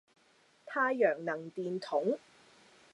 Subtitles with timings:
[0.65, 2.17] 太陽能電筒